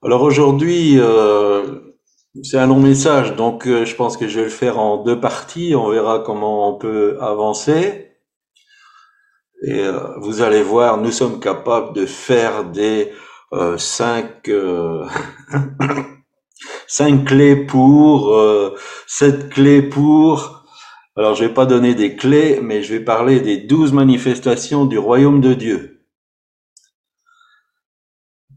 [0.00, 1.80] Alors aujourd'hui, euh,
[2.44, 5.18] c'est un long message, donc euh, je pense que je vais le faire en deux
[5.18, 5.74] parties.
[5.74, 8.12] On verra comment on peut avancer.
[9.66, 13.12] Et euh, vous allez voir, nous sommes capables de faire des
[13.78, 14.48] cinq,
[16.86, 18.40] cinq clés pour,
[19.06, 20.64] sept clés pour.
[21.16, 24.98] Alors je vais pas donner des clés, mais je vais parler des douze manifestations du
[24.98, 25.97] royaume de Dieu.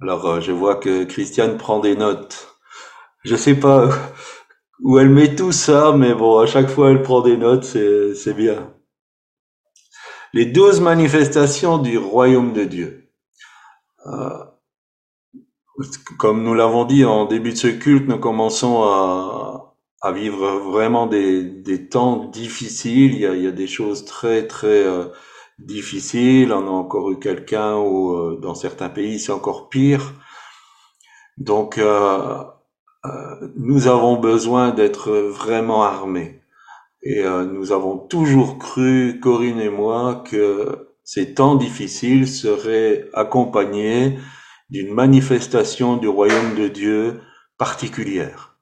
[0.01, 2.57] Alors euh, je vois que Christiane prend des notes.
[3.23, 3.89] Je sais pas
[4.81, 8.33] où elle met tout ça, mais bon, à chaque fois elle prend des notes, c'est
[8.33, 8.73] bien.
[10.33, 13.11] Les douze manifestations du royaume de Dieu.
[14.07, 14.43] Euh,
[16.17, 21.87] comme nous l'avons dit en début de ce culte, nous commençons à, vivre vraiment des,
[21.89, 23.13] temps difficiles.
[23.13, 25.05] Il y, a, il y a des choses très très euh,
[25.65, 26.53] difficiles.
[26.53, 30.13] On a encore eu quelqu'un où euh, dans certains pays c'est encore pire.
[31.37, 32.43] Donc euh,
[33.05, 36.39] euh, nous avons besoin d'être vraiment armés.
[37.03, 44.19] Et nous avons toujours cru, Corinne et moi, que ces temps difficiles seraient accompagnés
[44.69, 47.19] d'une manifestation du royaume de Dieu
[47.57, 48.59] particulière.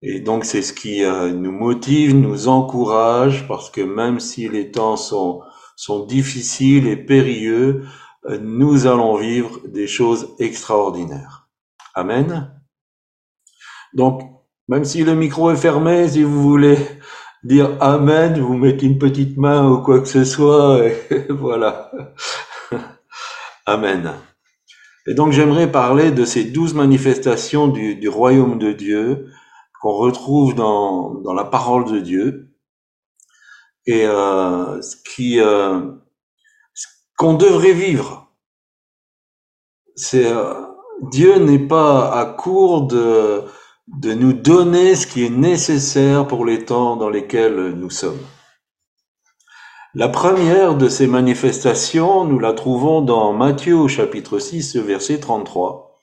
[0.00, 4.96] Et donc c'est ce qui nous motive, nous encourage, parce que même si les temps
[4.96, 5.42] sont,
[5.76, 7.84] sont difficiles et périlleux,
[8.26, 11.48] euh, nous allons vivre des choses extraordinaires.
[11.94, 12.50] Amen.
[13.92, 14.22] Donc,
[14.68, 16.78] même si le micro est fermé, si vous voulez
[17.42, 21.90] dire Amen, vous mettez une petite main ou quoi que ce soit, et voilà.
[23.66, 24.12] Amen.
[25.06, 29.28] Et donc j'aimerais parler de ces douze manifestations du, royaume de Dieu
[29.80, 32.43] qu'on retrouve dans la parole de Dieu
[33.86, 35.80] et euh, ce qui euh,
[37.16, 38.32] qu'on devrait vivre.
[39.96, 40.54] C'est euh,
[41.10, 43.44] Dieu n'est pas à court de
[43.88, 48.20] de nous donner ce qui est nécessaire pour les temps dans lesquels nous sommes.
[49.96, 56.00] La première de ces manifestations, nous la trouvons dans Matthieu chapitre 6, verset 33.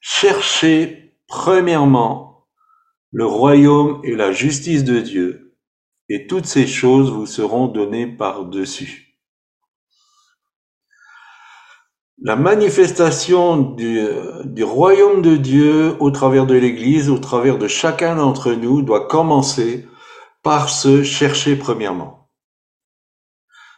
[0.00, 2.46] Cherchez premièrement
[3.10, 5.45] le royaume et la justice de Dieu,
[6.08, 9.06] et toutes ces choses vous seront données par-dessus.
[12.22, 18.52] La manifestation du, royaume de Dieu au travers de l'Église, au travers de chacun d'entre
[18.52, 19.86] nous, doit commencer
[20.42, 22.30] par se chercher premièrement.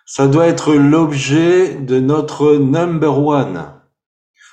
[0.06, 3.74] Ça doit être l'objet de notre number one.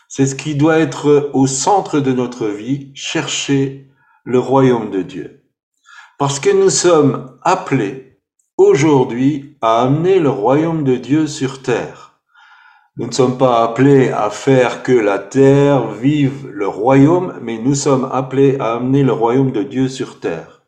[0.08, 3.92] C'est ce qui doit être au centre de notre vie, chercher
[4.24, 5.45] le royaume de Dieu.
[6.18, 8.22] Parce que nous sommes appelés
[8.58, 12.22] aujourd'hui à amener le royaume de Dieu sur terre.
[12.96, 17.76] Nous ne sommes pas appelés à faire que la terre vive le royaume, mais nous
[17.76, 20.64] sommes appelés à amener le royaume de Dieu sur terre.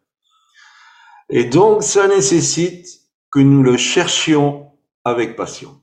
[1.29, 2.85] Et donc, ça nécessite
[3.31, 4.73] que nous le cherchions
[5.05, 5.81] avec passion.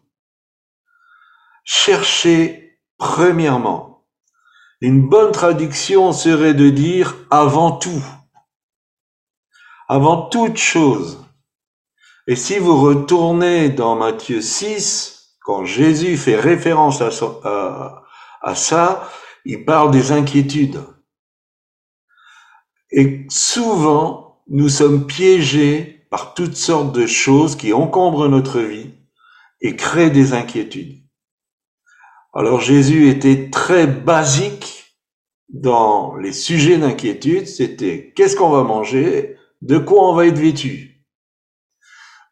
[1.65, 4.05] Chercher premièrement.
[4.83, 8.05] Une bonne traduction serait de dire avant tout.
[9.89, 11.25] Avant toute chose.
[12.27, 17.11] Et si vous retournez dans Matthieu 6, quand Jésus fait référence à,
[17.45, 18.05] à,
[18.41, 19.11] à ça,
[19.45, 20.81] il parle des inquiétudes.
[22.91, 28.95] Et souvent, nous sommes piégés par toutes sortes de choses qui encombrent notre vie
[29.61, 31.03] et créent des inquiétudes.
[32.33, 34.97] Alors Jésus était très basique
[35.49, 41.07] dans les sujets d'inquiétude, c'était qu'est-ce qu'on va manger, de quoi on va être vêtu.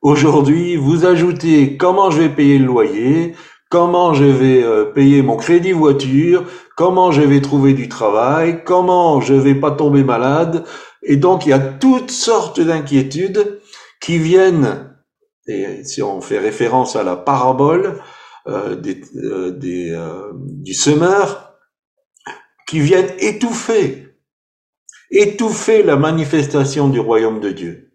[0.03, 3.35] Aujourd'hui, vous ajoutez comment je vais payer le loyer,
[3.71, 6.45] comment je vais euh, payer mon crédit voiture,
[6.77, 10.65] comment je vais trouver du travail, comment je vais pas tomber malade.
[11.03, 13.61] Et donc, il y a toutes sortes d'inquiétudes
[14.01, 14.95] qui viennent,
[15.47, 18.03] et si on fait référence à la parabole
[18.47, 18.77] euh,
[19.17, 21.55] euh, du semeur,
[22.69, 24.02] qui viennent étouffer,
[25.13, 27.93] étouffer la manifestation du royaume de Dieu.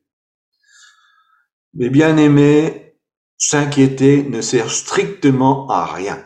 [1.74, 2.96] Mes bien-aimés,
[3.38, 6.24] s'inquiéter ne sert strictement à rien.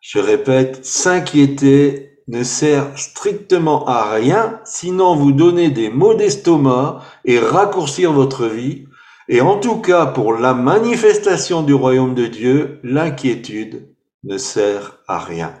[0.00, 7.38] Je répète, s'inquiéter ne sert strictement à rien, sinon vous donner des maux d'estomac et
[7.38, 8.86] raccourcir votre vie.
[9.28, 13.94] Et en tout cas, pour la manifestation du royaume de Dieu, l'inquiétude
[14.24, 15.54] ne sert à rien.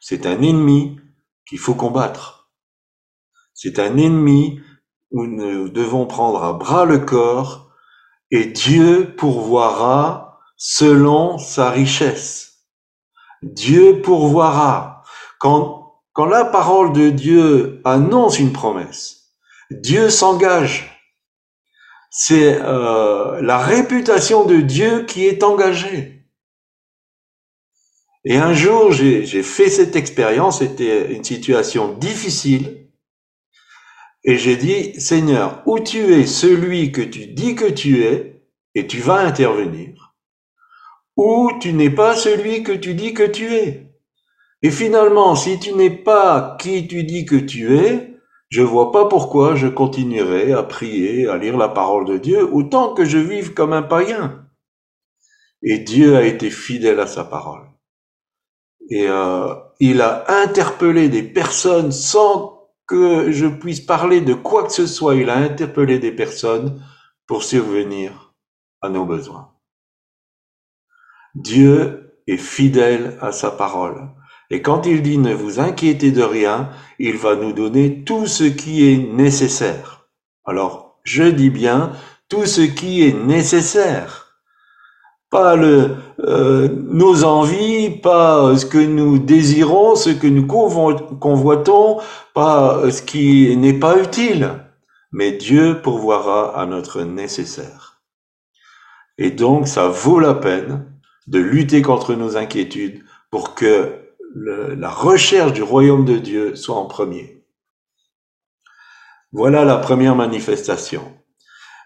[0.00, 0.98] C'est un ennemi
[1.46, 2.37] qu'il faut combattre.
[3.60, 4.60] C'est un ennemi
[5.10, 7.72] où nous devons prendre à bras le corps
[8.30, 12.68] et Dieu pourvoira selon sa richesse.
[13.42, 15.02] Dieu pourvoira.
[15.40, 19.32] Quand, quand la parole de Dieu annonce une promesse,
[19.72, 20.96] Dieu s'engage.
[22.12, 26.24] C'est euh, la réputation de Dieu qui est engagée.
[28.24, 32.77] Et un jour, j'ai fait cette expérience, c'était une situation difficile,
[34.28, 38.42] et j'ai dit, Seigneur, où tu es celui que tu dis que tu es,
[38.74, 40.14] et tu vas intervenir,
[41.16, 43.90] ou tu n'es pas celui que tu dis que tu es.
[44.60, 48.18] Et finalement, si tu n'es pas qui tu dis que tu es,
[48.50, 52.92] je vois pas pourquoi je continuerai à prier, à lire la parole de Dieu, autant
[52.92, 54.46] que je vive comme un païen.
[55.62, 57.66] Et Dieu a été fidèle à sa parole.
[58.90, 62.57] Et euh, il a interpellé des personnes sans
[62.88, 65.14] que je puisse parler de quoi que ce soit.
[65.14, 66.82] Il a interpellé des personnes
[67.26, 68.34] pour survenir
[68.80, 69.52] à nos besoins.
[71.34, 74.08] Dieu est fidèle à sa parole.
[74.50, 78.44] Et quand il dit ne vous inquiétez de rien, il va nous donner tout ce
[78.44, 80.08] qui est nécessaire.
[80.44, 81.92] Alors, je dis bien
[82.28, 84.24] tout ce qui est nécessaire.
[85.30, 91.98] Pas euh, nos envies, pas ce que nous désirons, ce que nous convoitons,
[92.38, 94.60] pas ce qui n'est pas utile.
[95.10, 98.00] Mais Dieu pourvoira à notre nécessaire.
[99.16, 100.86] Et donc, ça vaut la peine
[101.26, 103.02] de lutter contre nos inquiétudes
[103.32, 107.42] pour que la recherche du royaume de Dieu soit en premier.
[109.32, 111.02] Voilà la première manifestation.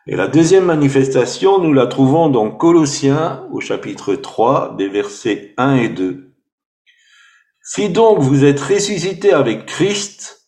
[0.06, 5.76] Et la deuxième manifestation, nous la trouvons dans Colossiens au chapitre 3 des versets 1
[5.76, 6.34] et 2.
[7.62, 10.41] Si donc vous êtes ressuscité avec Christ,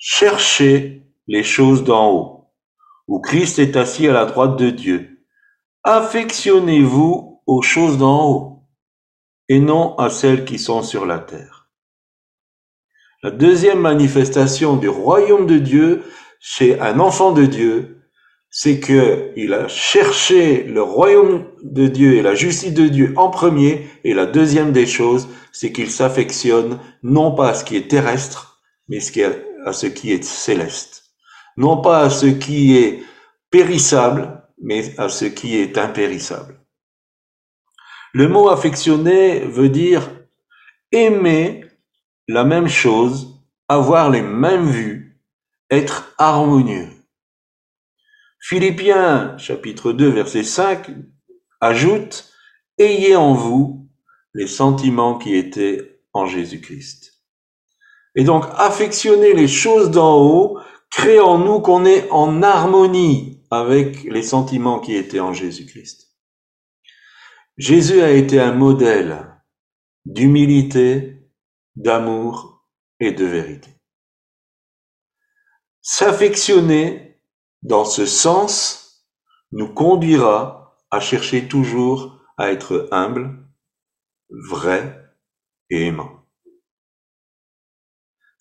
[0.00, 2.50] cherchez les choses d'en haut,
[3.06, 5.20] où Christ est assis à la droite de Dieu.
[5.84, 8.62] Affectionnez-vous aux choses d'en haut
[9.48, 11.68] et non à celles qui sont sur la terre.
[13.22, 16.02] La deuxième manifestation du royaume de Dieu
[16.40, 17.98] chez un enfant de Dieu,
[18.48, 23.28] c'est que il a cherché le royaume de Dieu et la justice de Dieu en
[23.28, 27.90] premier, et la deuxième des choses, c'est qu'il s'affectionne non pas à ce qui est
[27.90, 29.00] terrestre, mais
[29.64, 31.04] à ce qui est céleste.
[31.56, 33.02] Non pas à ce qui est
[33.50, 36.60] périssable, mais à ce qui est impérissable.
[38.12, 40.10] Le mot affectionner veut dire
[40.92, 41.64] aimer
[42.28, 45.20] la même chose, avoir les mêmes vues,
[45.70, 46.88] être harmonieux.
[48.40, 50.90] Philippiens chapitre 2 verset 5
[51.60, 52.32] ajoute
[52.78, 53.88] Ayez en vous
[54.32, 56.99] les sentiments qui étaient en Jésus-Christ.
[58.20, 64.02] Et donc affectionner les choses d'en haut crée en nous qu'on est en harmonie avec
[64.02, 66.14] les sentiments qui étaient en Jésus-Christ.
[67.56, 69.40] Jésus a été un modèle
[70.04, 71.30] d'humilité,
[71.76, 72.66] d'amour
[73.00, 73.70] et de vérité.
[75.80, 77.22] S'affectionner
[77.62, 79.06] dans ce sens
[79.50, 83.48] nous conduira à chercher toujours à être humble,
[84.28, 85.10] vrai
[85.70, 86.19] et aimant.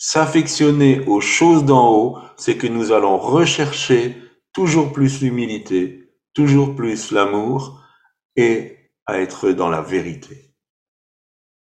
[0.01, 4.15] S'affectionner aux choses d'en haut, c'est que nous allons rechercher
[4.53, 7.83] toujours plus l'humilité, toujours plus l'amour
[8.37, 10.55] et à être dans la vérité.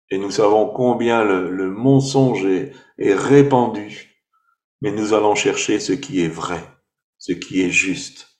[0.09, 4.19] Et nous savons combien le, mensonge est, répandu,
[4.81, 6.63] mais nous allons chercher ce qui est vrai,
[7.19, 8.39] ce qui est juste.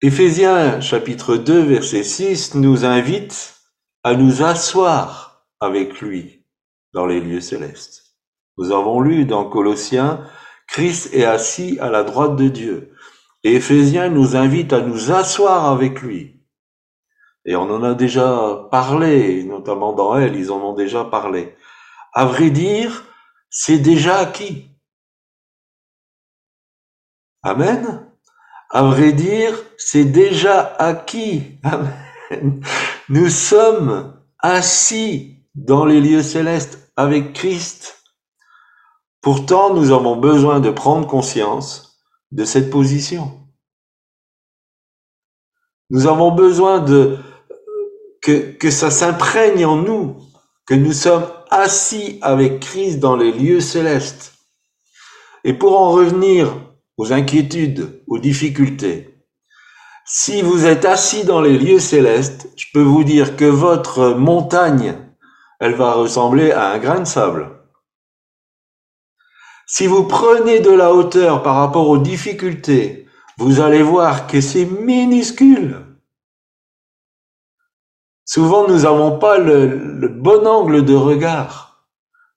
[0.00, 3.60] Éphésiens chapitre 2 verset 6 nous invite
[4.04, 6.39] à nous asseoir avec lui
[6.92, 8.16] dans les lieux célestes.
[8.58, 10.26] Nous avons lu dans Colossiens,
[10.66, 12.94] Christ est assis à la droite de Dieu.
[13.42, 16.44] Et Éphésiens nous invite à nous asseoir avec lui.
[17.46, 21.56] Et on en a déjà parlé, notamment dans elle, ils en ont déjà parlé.
[22.12, 23.04] À vrai dire,
[23.48, 24.68] c'est déjà acquis.
[27.42, 28.06] Amen.
[28.68, 31.58] À vrai dire, c'est déjà acquis.
[31.64, 32.62] Amen.
[33.08, 38.02] Nous sommes assis dans les lieux célestes avec Christ.
[39.20, 42.02] Pourtant, nous avons besoin de prendre conscience
[42.32, 43.32] de cette position.
[45.90, 47.18] Nous avons besoin de
[48.22, 50.16] que, que ça s'imprègne en nous,
[50.66, 54.34] que nous sommes assis avec Christ dans les lieux célestes.
[55.44, 56.54] Et pour en revenir
[56.96, 59.26] aux inquiétudes, aux difficultés,
[60.06, 65.09] si vous êtes assis dans les lieux célestes, je peux vous dire que votre montagne,
[65.60, 67.50] elle va ressembler à un grain de sable.
[69.66, 74.64] Si vous prenez de la hauteur par rapport aux difficultés, vous allez voir que c'est
[74.64, 75.86] minuscule.
[78.24, 81.86] Souvent, nous n'avons pas le, bon angle de regard.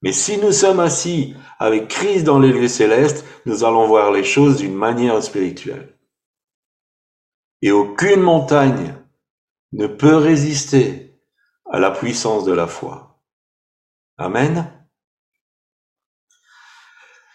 [0.02, 4.24] Mais si nous sommes assis avec Christ dans les lieux célestes, nous allons voir les
[4.24, 5.98] choses d'une manière spirituelle.
[7.62, 8.96] Et aucune montagne
[9.72, 11.16] ne peut résister
[11.72, 13.13] à la puissance de la foi.
[14.18, 14.72] Amen.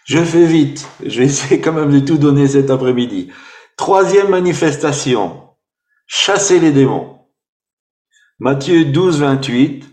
[0.05, 0.87] Je fais vite.
[1.05, 3.31] Je vais essayer quand même de tout donner cet après-midi.
[3.77, 5.49] Troisième manifestation.
[6.07, 7.19] Chasser les démons.
[8.39, 9.85] Matthieu 12, 28.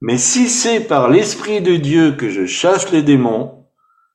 [0.00, 3.66] Mais si c'est par l'Esprit de Dieu que je chasse les démons,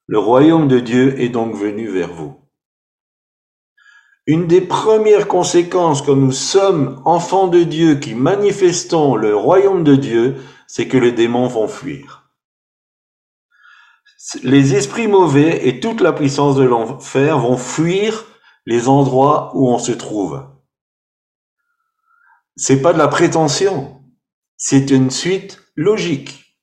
[0.07, 2.39] le royaume de Dieu est donc venu vers vous.
[4.25, 9.95] Une des premières conséquences quand nous sommes enfants de Dieu qui manifestons le royaume de
[9.95, 10.37] Dieu,
[10.73, 12.23] c'est que les démons vont fuir
[14.41, 18.25] les esprits mauvais et toute la puissance de l'enfer vont fuir
[18.65, 20.47] les endroits où on se trouve.
[22.55, 24.01] C'est pas de la prétention,
[24.55, 26.57] c'est une suite logique.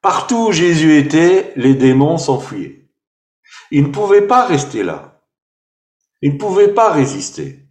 [0.00, 2.88] Partout où Jésus était, les démons s'enfuyaient.
[3.70, 5.20] Ils ne pouvaient pas rester là.
[6.22, 7.68] Ils ne pouvaient pas résister.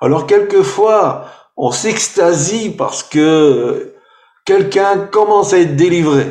[0.00, 3.97] Alors quelquefois, on s'extasie parce que
[4.48, 6.24] quelqu'un commence à être délivré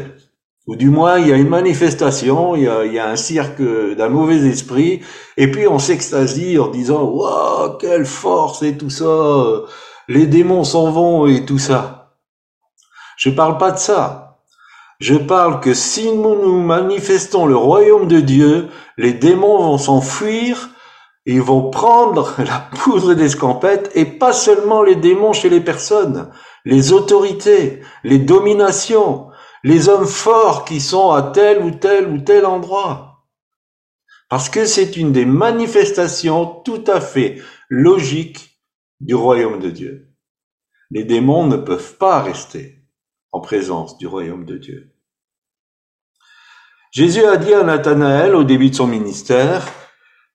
[0.65, 4.47] ou du moins il y a une manifestation, il y a, un cirque d'un mauvais
[4.47, 5.01] esprit,
[5.37, 9.05] et puis on s'extasie en disant waouh quelle force et tout ça,
[10.07, 12.15] les démons s'en vont et tout ça.
[13.17, 14.39] Je parle pas de ça.
[14.99, 20.69] Je parle que si nous nous manifestons le royaume de Dieu, les démons vont s'enfuir,
[21.27, 26.31] ils vont prendre la poudre d'escampette, et pas seulement les démons chez les personnes,
[26.67, 29.29] les autorités, les dominations,
[29.63, 33.25] les hommes forts qui sont à tel ou tel ou tel endroit.
[34.27, 38.59] Parce que c'est une des manifestations tout à fait logiques
[38.99, 40.09] du royaume de Dieu.
[40.91, 42.83] Les démons ne peuvent pas rester
[43.31, 44.93] en présence du royaume de Dieu.
[46.91, 49.65] Jésus a dit à Nathanaël au début de son ministère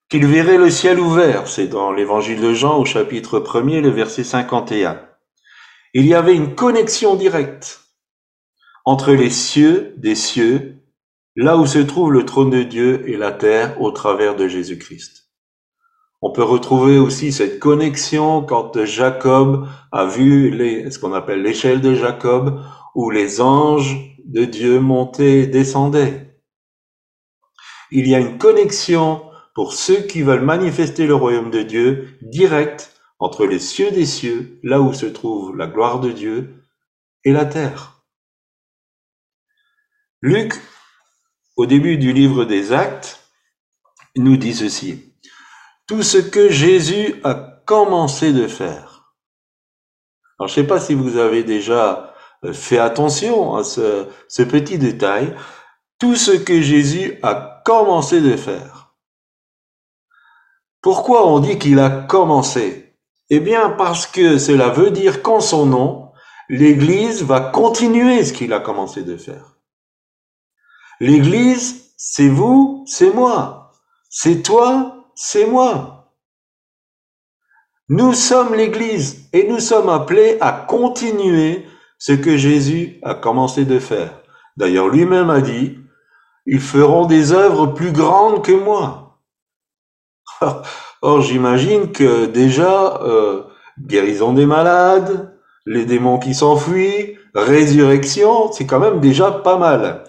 [0.08, 1.46] qu'il verrait le ciel ouvert.
[1.46, 5.11] C'est dans l'évangile de Jean au chapitre 1er, le verset 51.
[5.94, 7.80] Il y avait une connexion directe
[8.86, 10.78] entre les cieux des cieux,
[11.36, 15.28] là où se trouve le trône de Dieu et la terre au travers de Jésus-Christ.
[16.22, 20.56] On peut retrouver aussi cette connexion quand Jacob a vu
[20.90, 22.62] ce qu'on appelle l'échelle de Jacob,
[22.94, 26.38] où les anges de Dieu montaient et descendaient.
[27.90, 29.22] Il y a une connexion
[29.54, 32.91] pour ceux qui veulent manifester le royaume de Dieu direct
[33.22, 36.64] entre les cieux des cieux, là où se trouve la gloire de Dieu,
[37.24, 38.02] et la terre.
[40.22, 40.54] Luc,
[41.54, 43.20] au début du livre des Actes,
[44.16, 45.14] nous dit ceci.
[45.86, 49.14] Tout ce que Jésus a commencé de faire.
[50.40, 54.42] Alors, je ne sais pas si vous avez déjà euh, fait attention à ce, ce
[54.42, 55.32] petit détail.
[56.00, 58.96] Tout ce que Jésus a commencé de faire.
[60.80, 62.91] Pourquoi on dit qu'il a commencé?
[63.34, 66.12] Eh bien, parce que cela veut dire qu'en son nom,
[66.50, 69.56] l'Église va continuer ce qu'il a commencé de faire.
[71.00, 73.72] L'Église, c'est vous, c'est moi.
[74.10, 76.12] C'est toi, c'est moi.
[77.88, 83.78] Nous sommes l'Église et nous sommes appelés à continuer ce que Jésus a commencé de
[83.78, 84.20] faire.
[84.58, 85.78] D'ailleurs, lui-même a dit,
[86.44, 89.22] ils feront des œuvres plus grandes que moi.
[91.02, 93.42] Or, j'imagine que déjà, euh,
[93.80, 100.04] guérison des malades, les démons qui s'enfuient, résurrection, c'est quand même déjà pas mal.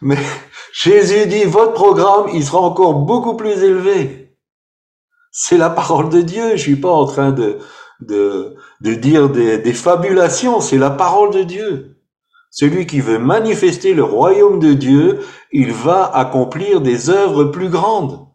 [0.00, 0.16] Mais
[0.72, 4.36] Jésus dit, votre programme, il sera encore beaucoup plus élevé.
[5.32, 6.52] C'est la parole de Dieu.
[6.52, 7.58] Je suis pas en train de,
[8.00, 10.60] de, de dire des, des fabulations.
[10.60, 11.96] C'est la parole de Dieu.
[12.50, 18.28] Celui qui veut manifester le royaume de Dieu, il va accomplir des œuvres plus grandes.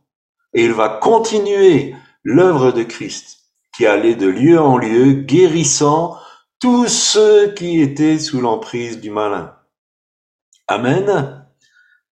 [0.54, 3.40] Et il va continuer l'œuvre de Christ,
[3.76, 6.18] qui allait de lieu en lieu, guérissant
[6.60, 9.56] tous ceux qui étaient sous l'emprise du malin.
[10.68, 11.46] Amen.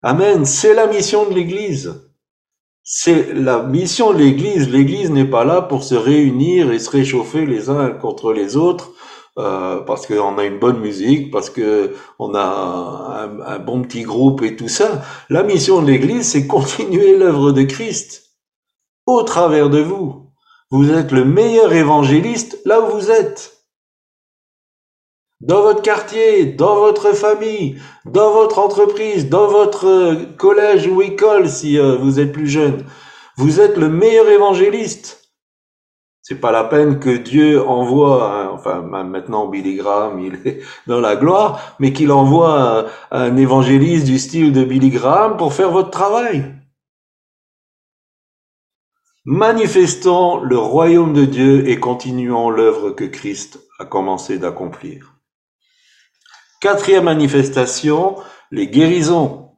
[0.02, 0.46] Amen.
[0.46, 2.10] C'est la mission de l'Église.
[2.84, 4.70] C'est la mission de l'Église.
[4.70, 8.92] L'Église n'est pas là pour se réunir et se réchauffer les uns contre les autres
[9.38, 14.02] euh, parce qu'on a une bonne musique, parce que on a un, un, bon petit
[14.02, 15.04] groupe et tout ça.
[15.30, 18.29] La mission de l'Église, c'est continuer l'œuvre de Christ
[19.16, 20.28] au travers de vous.
[20.72, 23.60] Vous êtes le meilleur évangéliste là où vous êtes
[25.42, 31.50] dans votre quartier, dans votre famille, dans votre entreprise, dans votre euh, collège ou école
[31.50, 32.84] si euh, vous êtes plus jeune.
[33.38, 35.32] Vous êtes le meilleur évangéliste.
[36.22, 41.00] C'est pas la peine que Dieu envoie, hein, enfin maintenant Billy Graham, il est dans
[41.00, 45.90] la gloire, mais qu'il envoie un, évangéliste du style de Billy Graham pour faire votre
[45.90, 46.59] travail.
[49.32, 55.20] Manifestons le royaume de Dieu et continuons l'œuvre que Christ a commencé d'accomplir.
[56.60, 58.16] Quatrième manifestation,
[58.50, 59.52] les guérisons.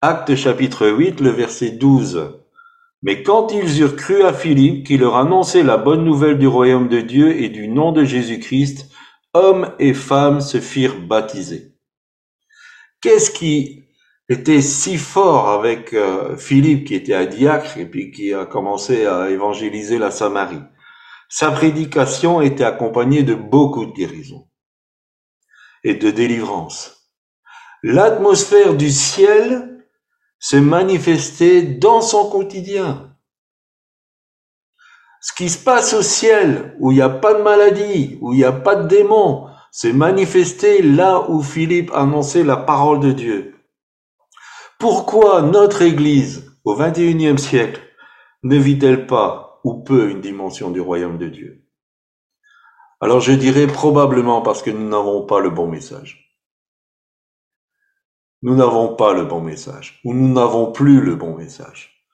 [0.00, 2.42] Acte chapitre 8, le verset 12.
[3.02, 6.88] Mais quand ils eurent cru à Philippe, qui leur annonçait la bonne nouvelle du royaume
[6.88, 8.90] de Dieu et du nom de Jésus-Christ,
[9.32, 11.76] hommes et femmes se firent baptiser.
[13.00, 13.84] Qu'est-ce qui
[14.28, 19.06] était si fort avec euh, Philippe, qui était un diacre et puis qui a commencé
[19.06, 20.62] à évangéliser la Samarie
[21.28, 24.48] Sa prédication était accompagnée de beaucoup de guérisons
[25.84, 27.10] et de délivrance.
[27.82, 29.72] L'atmosphère du ciel
[30.38, 33.16] se manifester dans son quotidien.
[35.20, 38.38] Ce qui se passe au ciel, où il n'y a pas de maladie, où il
[38.38, 43.51] n'y a pas de démons, se manifester là où Philippe annonçait la parole de Dieu.
[44.82, 47.80] Pourquoi notre Église, au XXIe siècle,
[48.42, 51.64] ne vit-elle pas ou peu une dimension du royaume de Dieu?
[53.00, 56.22] Alors je dirais probablement parce que nous n'avons pas le bon message
[58.42, 62.04] nous n'avons pas le bon message, ou nous n'avons plus le bon message.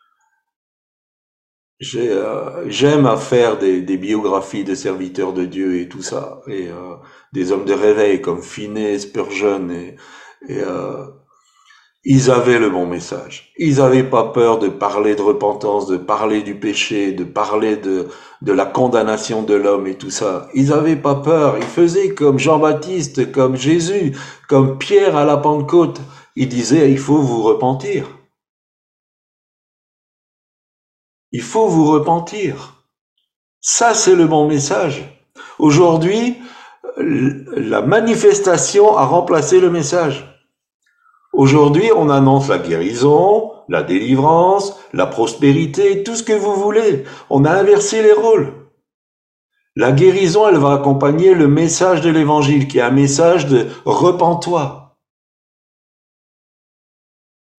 [1.94, 6.96] Euh, j'aime à faire des, biographies de serviteurs de Dieu et tout ça, et euh,
[7.32, 9.96] des hommes de réveil comme Finney, Spurgeon, et,
[10.48, 11.06] et euh,
[12.04, 13.52] ils avaient le bon message.
[13.58, 18.08] Ils n'avaient pas peur de parler de repentance, de parler du péché, de parler de,
[18.42, 20.48] la condamnation de l'homme et tout ça.
[20.54, 21.58] Ils n'avaient pas peur.
[21.58, 24.16] Ils faisaient comme Jean-Baptiste, comme Jésus,
[24.48, 26.00] comme Pierre à la Pentecôte.
[26.36, 28.06] Il disait, il faut vous repentir.
[31.32, 32.84] Il faut vous repentir.
[33.60, 35.04] Ça, c'est le bon message.
[35.58, 36.38] Aujourd'hui,
[36.96, 40.37] la manifestation a remplacé le message.
[41.38, 47.04] Aujourd'hui, on annonce la guérison, la délivrance, la prospérité, tout ce que vous voulez.
[47.30, 48.52] On a inversé les rôles.
[49.76, 54.98] La guérison, elle va accompagner le message de l'évangile, qui est un message de repens-toi.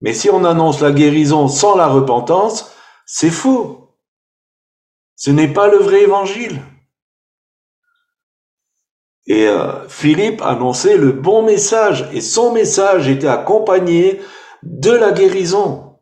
[0.02, 3.96] Mais si on annonce la guérison sans la repentance, c'est faux.
[5.16, 6.60] Ce n'est pas le vrai évangile.
[9.30, 14.20] Et euh, Philippe annonçait le bon message et son message était accompagné
[14.64, 16.00] de la guérison.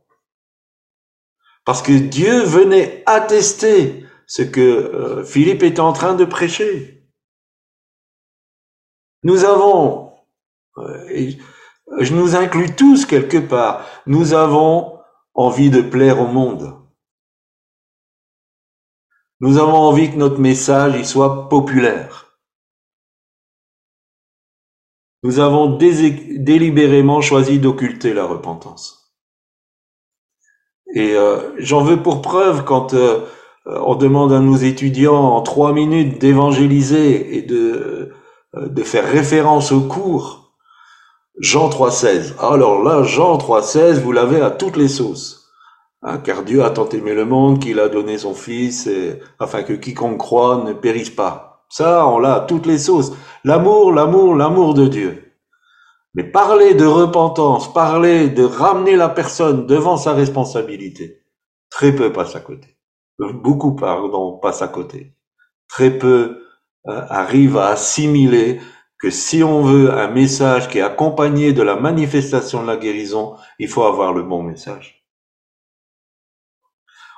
[1.66, 7.06] Parce que Dieu venait attester ce que euh, Philippe était en train de prêcher.
[9.24, 10.14] Nous avons,
[10.78, 11.32] euh,
[12.00, 13.86] je nous inclus tous quelque part.
[14.06, 15.00] Nous avons
[15.34, 16.76] envie de plaire au monde.
[19.42, 22.27] Nous avons envie que notre message y soit populaire.
[25.28, 29.12] Nous avons délibérément choisi d'occulter la repentance.
[30.96, 33.26] Et euh, j'en veux pour preuve quand euh,
[33.66, 38.14] on demande à nos étudiants en trois minutes d'évangéliser et de,
[38.56, 40.54] euh, faire référence au cours
[41.42, 42.40] Jean 3,16.
[42.40, 45.52] Alors là, Jean 3,16, vous l'avez à toutes les sauces.
[46.24, 48.90] Car Dieu a tant aimé le monde qu'il a donné son Fils,
[49.40, 51.47] afin que quiconque croit ne périsse pas.
[51.70, 53.12] Ça, on l'a toutes les sauces.
[53.44, 55.34] L'amour, l'amour, l'amour de Dieu.
[56.14, 61.24] Mais parler de repentance, parler de ramener la personne devant sa responsabilité,
[61.70, 62.78] très peu passe à côté.
[63.20, 65.16] Beaucoup, pardon, passe à côté.
[65.68, 66.44] Très peu
[66.88, 68.60] euh, arrivent à assimiler
[69.00, 73.36] que si on veut un message qui est accompagné de la manifestation de la guérison,
[73.60, 75.06] il faut avoir le bon message.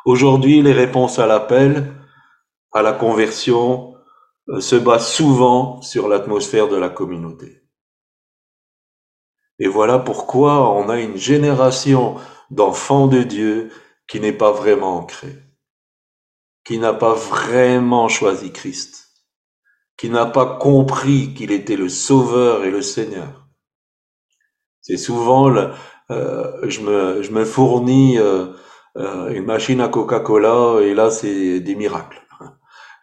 [0.05, 1.93] Aujourd'hui, les réponses à l'appel,
[2.73, 3.95] à la conversion,
[4.59, 7.63] se basent souvent sur l'atmosphère de la communauté.
[9.59, 12.15] Et voilà pourquoi on a une génération
[12.49, 13.69] d'enfants de Dieu
[14.07, 15.37] qui n'est pas vraiment ancrée,
[16.63, 19.09] qui n'a pas vraiment choisi Christ
[19.99, 23.49] qui n'a pas compris qu'il était le Sauveur et le Seigneur.
[24.81, 26.79] C'est souvent, euh, je,
[27.31, 28.45] me, fournis euh,
[28.95, 32.18] euh, une machine à Coca-Cola et là c'est des miracles.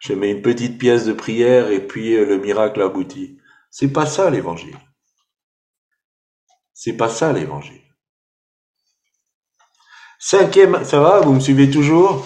[0.07, 3.39] Je mets une petite pièce de prière et puis le miracle aboutit.
[3.69, 4.77] C'est pas ça l'évangile.
[6.73, 7.81] C'est pas ça l'évangile.
[10.17, 12.25] Cinquième, ça va, vous me suivez toujours?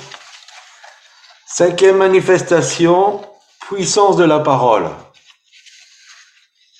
[1.47, 3.19] Cinquième manifestation,
[3.61, 4.87] Puissance de la parole.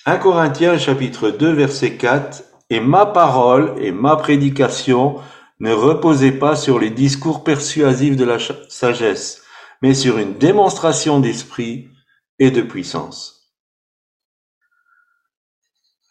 [0.06, 5.20] 1 Corinthiens chapitre 2 verset 4 Et ma parole et ma prédication
[5.58, 8.38] ne reposaient pas sur les discours persuasifs de la
[8.68, 9.41] sagesse,
[9.82, 11.90] mais sur une démonstration d'esprit
[12.38, 13.52] et de puissance.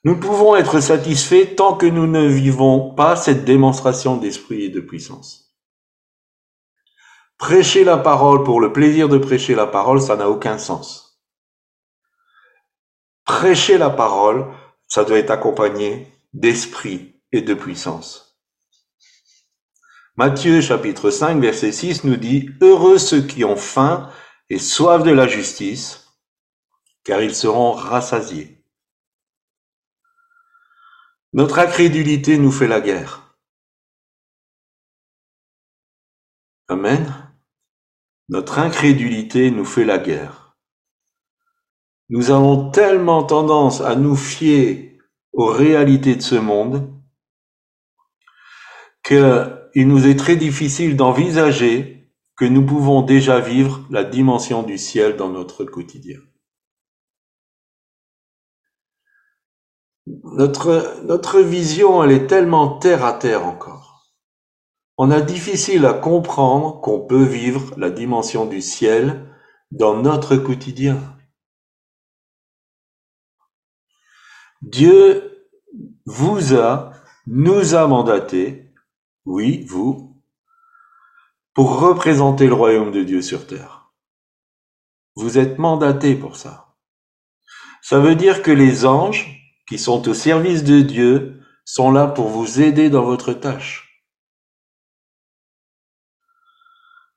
[0.03, 4.81] Nous pouvons être satisfaits tant que nous ne vivons pas cette démonstration d'esprit et de
[4.81, 5.55] puissance.
[7.37, 11.23] Prêcher la parole pour le plaisir de prêcher la parole, ça n'a aucun sens.
[13.25, 14.47] Prêcher la parole,
[14.87, 18.30] ça doit être accompagné d'esprit et de puissance.
[20.17, 24.11] Matthieu chapitre 5 verset 6 nous dit Heureux ceux qui ont faim
[24.49, 26.05] et soif de la justice,
[27.05, 28.61] car ils seront rassasiés.
[31.31, 33.37] Notre incrédulité nous fait la guerre.
[36.67, 37.31] Amen.
[38.27, 40.57] Notre incrédulité nous fait la guerre.
[42.09, 44.99] Nous avons tellement tendance à nous fier
[45.31, 47.01] aux réalités de ce monde
[49.71, 55.15] qu'il nous est très difficile d'envisager que nous pouvons déjà vivre la dimension du ciel
[55.15, 56.19] dans notre quotidien.
[60.07, 64.11] Notre, notre vision, elle est tellement terre à terre encore.
[64.97, 69.27] On a difficile à comprendre qu'on peut vivre la dimension du ciel
[69.71, 70.99] dans notre quotidien.
[74.61, 75.47] Dieu
[76.05, 76.91] vous a,
[77.25, 78.70] nous a mandaté,
[79.25, 80.21] oui, vous,
[81.53, 83.91] pour représenter le royaume de Dieu sur terre.
[85.15, 86.75] Vous êtes mandaté pour ça.
[87.81, 92.29] Ça veut dire que les anges, qui sont au service de Dieu, sont là pour
[92.29, 94.05] vous aider dans votre tâche.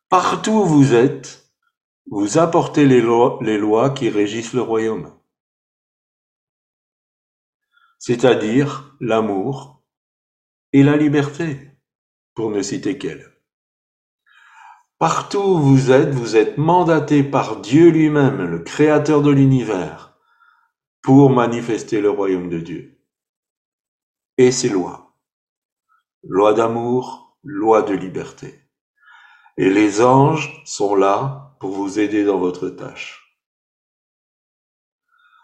[0.08, 1.50] Partout où vous êtes,
[2.10, 5.12] vous apportez les lois, les lois qui régissent le royaume
[8.06, 9.82] c'est-à-dire l'amour
[10.74, 11.73] et la liberté,
[12.34, 13.30] pour ne citer qu'elle.
[14.98, 20.16] Partout où vous êtes, vous êtes mandaté par Dieu lui-même, le Créateur de l'univers,
[21.02, 23.00] pour manifester le royaume de Dieu.
[24.38, 25.14] Et ses lois.
[26.22, 28.60] Loi d'amour, loi de liberté.
[29.56, 33.36] Et les anges sont là pour vous aider dans votre tâche.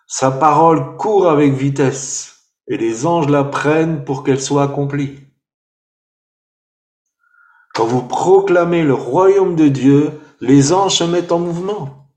[0.07, 5.30] Sa parole court avec vitesse et les anges la prennent pour qu'elle soit accomplie.
[7.75, 12.09] Quand vous proclamez le royaume de Dieu, les anges se mettent en mouvement.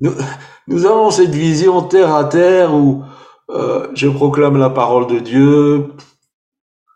[0.00, 3.02] Nous, avons cette vision terre à terre où
[3.50, 5.92] euh, je proclame la parole de Dieu,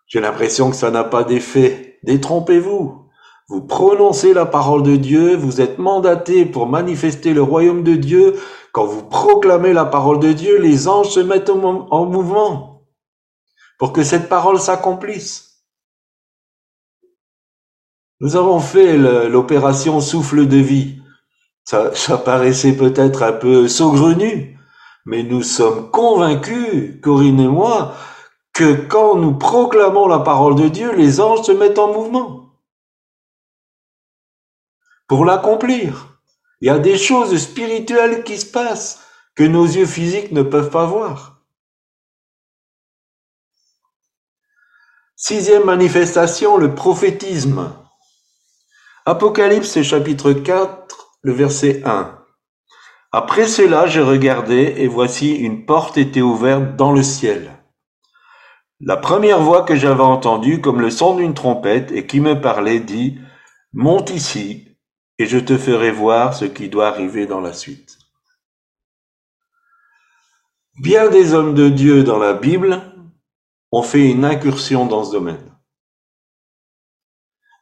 [0.07, 1.99] j'ai l'impression que ça n'a pas d'effet.
[2.05, 3.09] Détrompez-vous.
[3.49, 8.37] Vous prononcez la parole de Dieu, vous êtes mandaté pour manifester le royaume de Dieu,
[8.73, 12.85] quand vous proclamez la parole de Dieu, les anges se mettent en mouvement
[13.79, 15.52] pour que cette parole s'accomplisse.
[18.23, 21.03] Nous avons fait l'opération souffle de vie.
[21.65, 21.91] Ça,
[22.25, 24.57] paraissait peut-être un peu saugrenu,
[25.05, 27.97] mais nous sommes convaincus, Corinne et moi,
[28.53, 32.61] que quand nous proclamons la parole de Dieu, les anges se mettent en mouvement
[35.09, 36.21] pour l'accomplir.
[36.61, 39.01] Il y a des choses spirituelles qui se passent
[39.35, 41.43] que nos yeux physiques ne peuvent pas voir.
[45.17, 47.82] Sixième manifestation, le prophétisme.
[49.05, 52.25] Apocalypse chapitre 4, le verset 1.
[53.11, 57.51] Après cela, j'ai regardé et voici une porte était ouverte dans le ciel.
[58.79, 62.79] La première voix que j'avais entendue comme le son d'une trompette et qui me parlait
[62.79, 63.19] dit,
[63.73, 64.69] Monte ici
[65.19, 67.99] et je te ferai voir ce qui doit arriver dans la suite.
[70.81, 72.81] Bien des hommes de Dieu dans la Bible
[73.73, 75.52] ont fait une incursion dans ce domaine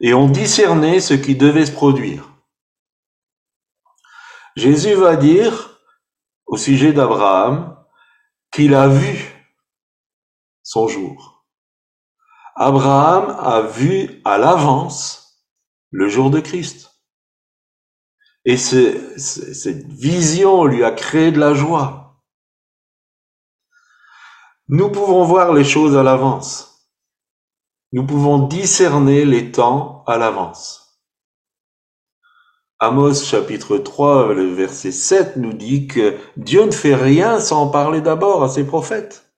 [0.00, 2.28] et ont discerné ce qui devait se produire.
[4.56, 5.78] Jésus va dire
[6.46, 7.76] au sujet d'Abraham
[8.50, 9.30] qu'il a vu
[10.62, 11.46] son jour.
[12.56, 15.46] Abraham a vu à l'avance
[15.90, 16.90] le jour de Christ.
[18.44, 22.22] Et cette vision lui a créé de la joie.
[24.68, 26.69] Nous pouvons voir les choses à l'avance.
[27.92, 31.00] Nous pouvons discerner les temps à l'avance.
[32.78, 38.00] Amos chapitre 3, le verset 7 nous dit que Dieu ne fait rien sans parler
[38.00, 39.34] d'abord à ses prophètes.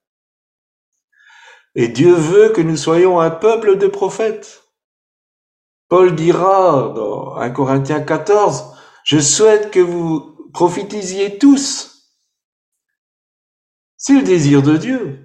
[1.75, 4.63] Et Dieu veut que nous soyons un peuple de prophètes.
[5.89, 12.13] Paul dira dans 1 Corinthiens 14, je souhaite que vous prophétisiez tous.
[13.97, 15.22] C'est le désir de Dieu.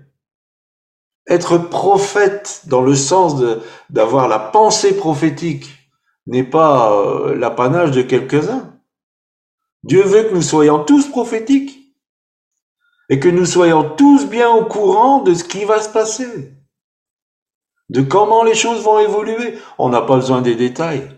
[1.27, 3.35] Être prophète dans le sens
[3.89, 5.77] d'avoir la pensée prophétique,
[6.27, 8.73] n'est pas euh, l'apanage de quelques-uns.
[9.83, 11.95] Dieu veut que nous soyons tous prophétiques
[13.09, 16.53] et que nous soyons tous bien au courant de ce qui va se passer,
[17.89, 19.57] de comment les choses vont évoluer.
[19.77, 21.09] On n'a pas besoin des détails.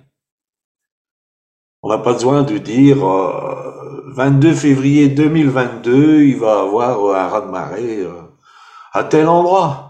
[1.82, 8.02] On n'a pas besoin de dire 22 euh, février 2022, il va avoir un raz-de-marée
[8.02, 8.22] euh,
[8.92, 9.89] à tel endroit.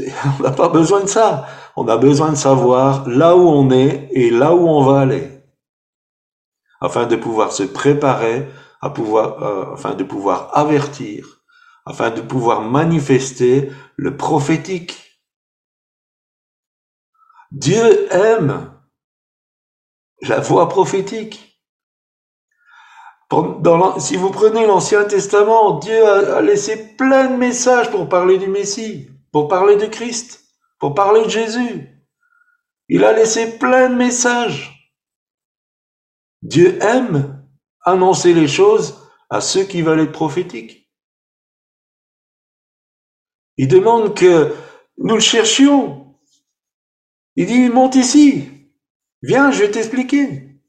[0.00, 1.46] On n'a pas besoin de ça.
[1.76, 5.30] On a besoin de savoir là où on est et là où on va aller,
[6.80, 8.48] afin de pouvoir se préparer,
[8.82, 11.42] euh, afin de pouvoir avertir,
[11.86, 15.22] afin de pouvoir manifester le prophétique.
[17.50, 18.70] Dieu aime
[20.22, 21.60] la voix prophétique.
[23.98, 29.08] si vous prenez l'Ancien Testament, Dieu a, laissé plein de messages pour parler du Messie,
[29.34, 30.44] pour parler de Christ,
[30.78, 31.88] pour parler de Jésus.
[32.88, 34.94] Il a laissé plein de messages.
[36.42, 37.44] Dieu aime
[37.84, 38.96] annoncer les choses
[39.28, 40.88] à ceux qui veulent être prophétiques.
[43.56, 44.54] Il demande que
[44.98, 46.14] nous le cherchions.
[47.34, 48.52] Il dit, monte ici,
[49.22, 50.60] Viens, je vais t'expliquer.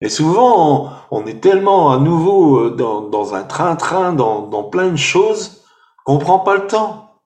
[0.00, 5.65] Et souvent, on, est tellement à nouveau euh, dans, un train-train, dans, plein de choses,
[6.06, 7.20] qu'on prend pas le temps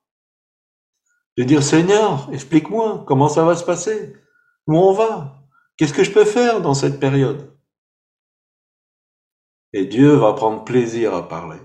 [1.36, 4.16] de dire Seigneur, explique-moi comment ça va se passer,
[4.66, 5.44] où on va,
[5.76, 7.54] qu'est-ce que je peux faire dans cette période?
[9.74, 11.60] Et Dieu va prendre plaisir à parler.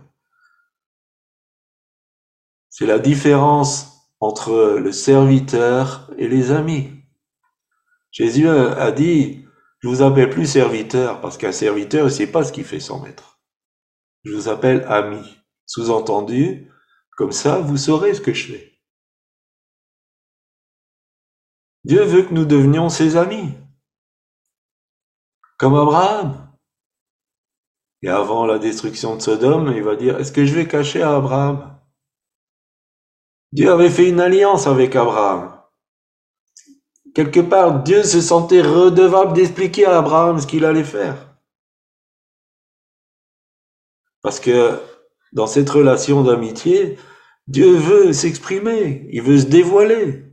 [2.70, 6.92] C'est la différence entre le serviteur et les amis.
[8.12, 9.46] Jésus a dit,
[9.80, 13.02] je vous appelle plus serviteur parce qu'un serviteur ne sait pas ce qu'il fait son
[13.02, 13.40] maître.
[14.26, 15.38] Je vous appelle ami.
[15.66, 16.72] Sous-entendu,
[17.16, 18.80] comme ça, vous saurez ce que je fais.
[21.86, 23.54] Dieu veut que nous devenions ses amis.
[25.58, 26.52] Comme Abraham.
[28.02, 31.16] Et avant la destruction de Sodome, il va dire, est-ce que je vais cacher à
[31.16, 31.80] Abraham?
[33.52, 35.56] Dieu avait fait une alliance avec Abraham.
[37.14, 41.16] Quelque part, Dieu se sentait redevable d'expliquer à Abraham ce qu'il allait faire.
[44.22, 44.82] Parce que
[45.36, 46.98] dans cette relation d'amitié,
[47.48, 50.24] Dieu veut s'exprimer, il veut se dévoiler.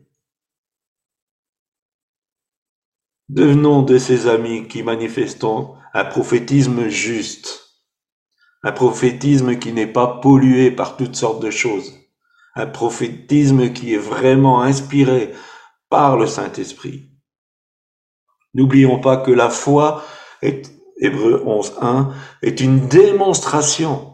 [3.29, 7.83] Devenons de ces amis qui manifestons un prophétisme juste,
[8.63, 12.03] un prophétisme qui n'est pas pollué par toutes sortes de choses
[12.55, 15.33] un prophétisme qui est vraiment inspiré
[15.89, 17.11] par le Saint-Esprit.
[18.55, 20.05] N'oublions pas que la foi,
[20.43, 22.13] est, Hébreu 11.1,
[22.43, 24.12] est une démonstration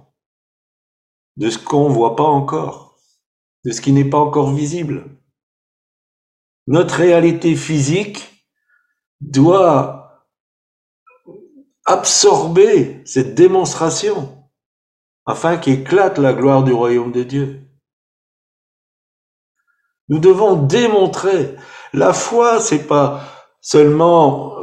[1.38, 2.98] de ce qu'on ne voit pas encore,
[3.64, 5.04] de ce qui n'est pas encore visible.
[6.66, 8.44] Notre réalité physique
[9.20, 10.26] doit
[11.86, 14.44] absorber cette démonstration
[15.26, 17.62] afin qu'éclate la gloire du royaume de Dieu.
[20.08, 21.54] Nous devons démontrer.
[21.92, 23.22] La foi, c'est pas
[23.60, 24.56] seulement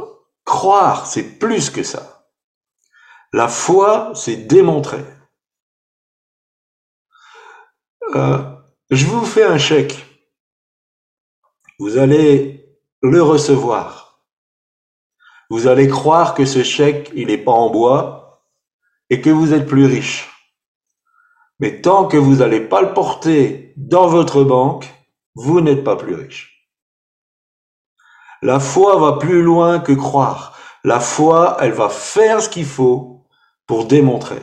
[0.44, 2.26] croire, c'est plus que ça.
[3.32, 5.04] La foi, c'est démontrer.
[8.14, 8.38] Euh,
[8.90, 10.06] je vous fais un chèque.
[11.78, 14.22] Vous allez le recevoir.
[15.50, 18.42] Vous allez croire que ce chèque, il n'est pas en bois
[19.10, 20.30] et que vous êtes plus riche.
[21.58, 24.92] Mais tant que vous n'allez pas le porter dans votre banque,
[25.34, 26.68] vous n'êtes pas plus riche.
[28.42, 30.58] La foi va plus loin que croire.
[30.84, 33.26] La foi, elle va faire ce qu'il faut
[33.66, 34.40] pour démontrer.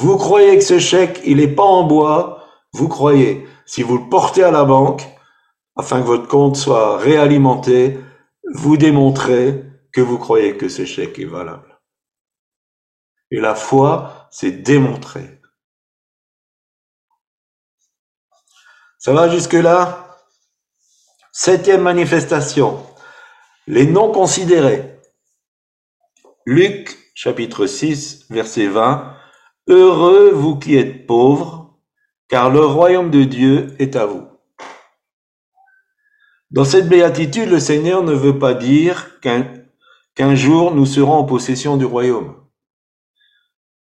[0.00, 3.48] Vous croyez que ce chèque, il n'est pas en bois, vous croyez.
[3.66, 5.02] Si vous le portez à la banque,
[5.74, 7.98] afin que votre compte soit réalimenté,
[8.54, 11.80] vous démontrez que vous croyez que ce chèque est valable.
[13.32, 15.40] Et la foi, c'est démontrer.
[19.00, 20.16] Ça va jusque-là?
[21.32, 22.86] Septième manifestation.
[23.66, 25.00] Les non considérés.
[26.46, 29.17] Luc chapitre 6 verset 20.
[29.68, 31.78] Heureux vous qui êtes pauvres,
[32.28, 34.26] car le royaume de Dieu est à vous.
[36.50, 41.76] Dans cette béatitude, le Seigneur ne veut pas dire qu'un jour nous serons en possession
[41.76, 42.42] du royaume,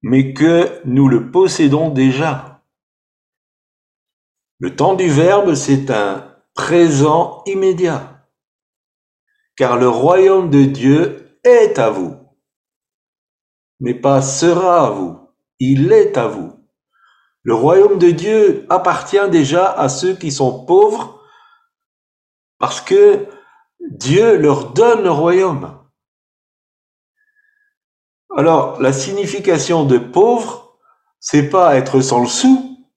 [0.02, 2.62] mais que nous le possédons déjà.
[4.60, 8.28] Le temps du Verbe, c'est un présent immédiat,
[9.56, 12.14] car le royaume de Dieu est à vous,
[13.80, 15.23] mais pas sera à vous,
[15.58, 16.52] il est à vous.
[17.42, 21.20] Le royaume de Dieu appartient déjà à ceux qui sont pauvres
[22.58, 23.26] Parce que
[23.90, 25.78] Dieu leur donne le royaume.
[28.36, 30.78] Alors, la signification de pauvre,
[31.20, 32.88] c'est pas être sans le sou.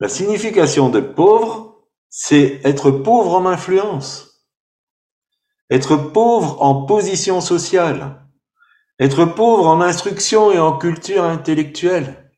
[0.00, 4.44] La signification de pauvre, c'est être pauvre en influence.
[5.70, 8.23] Être pauvre en position sociale.
[9.00, 12.30] Être pauvre en instruction et en culture intellectuelle.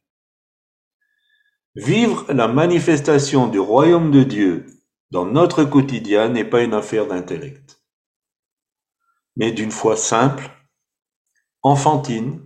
[1.75, 4.67] Vivre la manifestation du royaume de Dieu
[5.11, 7.83] dans notre quotidien n'est pas une affaire d'intellect,
[9.37, 10.51] mais d'une foi simple,
[11.63, 12.41] enfantine.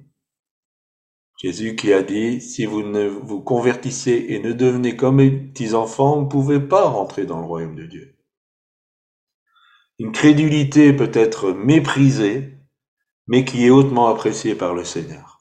[1.40, 6.16] Jésus qui a dit, si vous ne vous convertissez et ne devenez comme mes petits-enfants,
[6.16, 8.18] vous ne pouvez pas rentrer dans le royaume de Dieu.
[10.00, 12.49] Une crédulité peut être méprisée,
[13.30, 15.38] mais qui est hautement appréciée par le Seigneur.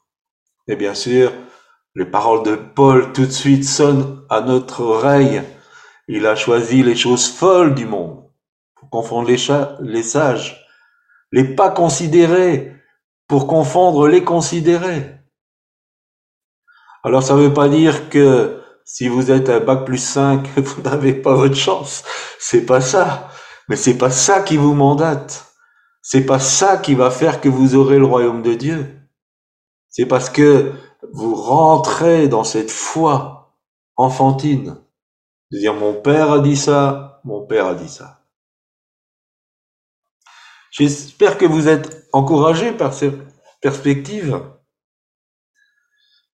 [0.68, 1.32] Et bien sûr,
[1.96, 5.42] les paroles de Paul tout de suite sonnent à notre oreille.
[6.06, 8.30] Il a choisi les choses folles du monde
[8.76, 10.64] pour confondre les, sages,
[11.32, 12.76] les pas considérés
[13.26, 15.16] pour confondre les considérés.
[17.02, 20.82] Alors ça ne veut pas dire que si vous êtes un bac plus 5, vous
[20.82, 22.04] n'avez pas votre chance.
[22.38, 23.30] C'est pas ça.
[23.68, 25.49] Mais c'est pas ça qui vous mandate.
[26.02, 29.00] C'est pas ça qui va faire que vous aurez le royaume de Dieu.
[29.88, 30.72] C'est parce que
[31.12, 33.56] vous rentrez dans cette foi
[33.96, 34.76] enfantine
[35.50, 38.24] de dire mon père a dit ça, mon père a dit ça.
[40.70, 43.12] J'espère que vous êtes encouragés par ces
[43.60, 44.40] perspectives.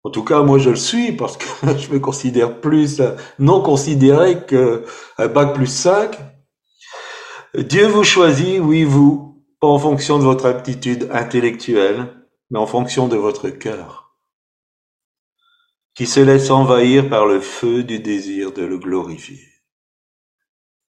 [0.05, 1.47] En tout cas, moi je le suis parce que
[1.79, 3.01] je me considère plus
[3.39, 6.19] non considéré qu'un bac plus 5.
[7.55, 13.09] Dieu vous choisit, oui vous, pas en fonction de votre aptitude intellectuelle, mais en fonction
[13.09, 14.17] de votre cœur,
[15.95, 19.41] qui se laisse envahir par le feu du désir de le glorifier.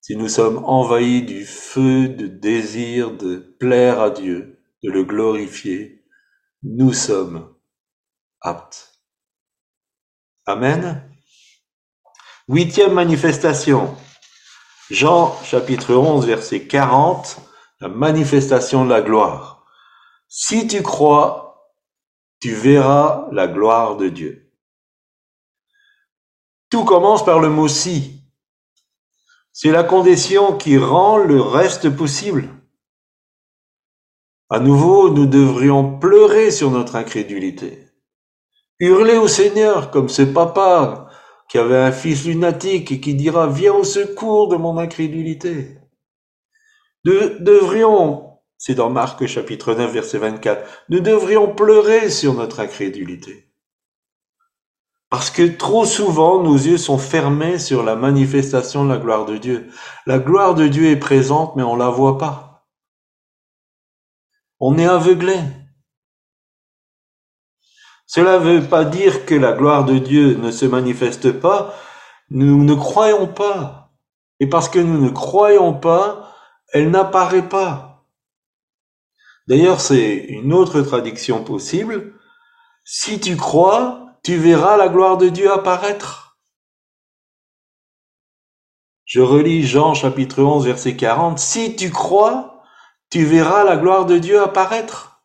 [0.00, 6.04] Si nous sommes envahis du feu de désir de plaire à Dieu, de le glorifier,
[6.62, 7.54] nous sommes
[8.40, 9.00] aptes.
[10.46, 11.10] Amen.
[12.48, 13.96] Huitième manifestation.
[14.90, 17.40] Jean chapitre 11 verset 40,
[17.84, 19.66] la manifestation de la gloire.
[20.26, 21.70] Si tu crois,
[22.40, 24.50] tu verras la gloire de Dieu.
[26.70, 28.22] Tout commence par le mot si.
[29.52, 32.48] C'est la condition qui rend le reste possible.
[34.48, 37.86] À nouveau, nous devrions pleurer sur notre incrédulité.
[38.80, 41.10] Hurler au Seigneur comme ce papa
[41.50, 45.83] qui avait un fils lunatique et qui dira Viens au secours de mon incrédulité.
[47.04, 48.34] De, devrions
[48.66, 50.84] c'est dans Marc chapitre 9 verset 24.
[50.88, 53.52] Nous devrions pleurer sur notre incrédulité.
[55.10, 59.36] Parce que trop souvent, nos yeux sont fermés sur la manifestation de la gloire de
[59.36, 59.70] Dieu.
[60.06, 62.66] La gloire de Dieu est présente, mais on la voit pas.
[64.60, 65.38] On est aveuglé.
[68.06, 71.74] Cela ne veut pas dire que la gloire de Dieu ne se manifeste pas.
[72.30, 73.92] Nous ne croyons pas.
[74.40, 76.33] Et parce que nous ne croyons pas,
[76.74, 78.04] elle n'apparaît pas.
[79.46, 82.18] D'ailleurs, c'est une autre traduction possible.
[82.84, 86.36] Si tu crois, tu verras la gloire de Dieu apparaître.
[89.04, 91.38] Je relis Jean chapitre 11 verset 40.
[91.38, 92.62] Si tu crois,
[93.08, 95.22] tu verras la gloire de Dieu apparaître.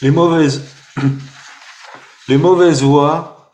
[0.00, 0.64] Les mauvaises,
[2.28, 3.52] les voix,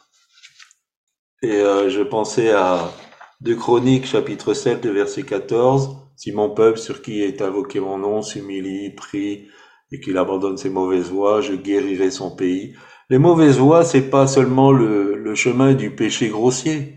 [1.43, 2.93] et euh, je pensais à
[3.41, 8.21] 2 Chroniques chapitre 7 verset 14, si mon peuple sur qui est invoqué mon nom
[8.21, 9.47] s'humilie, prie
[9.93, 12.75] et qu'il abandonne ses mauvaises voies, je guérirai son pays.
[13.11, 16.97] Les mauvaises voies, c'est pas seulement le, chemin du péché grossier.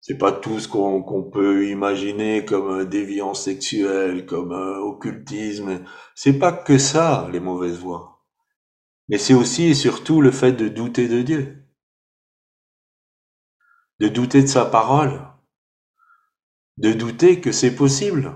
[0.00, 5.80] C'est pas tout ce qu'on peut imaginer comme déviance sexuelle, comme un occultisme.
[6.14, 8.22] C'est pas que ça, les mauvaises voies.
[9.08, 11.57] Mais c'est aussi et surtout le fait de douter de Dieu.
[14.00, 15.28] De douter de sa parole
[16.78, 18.32] de douter que c'est possible.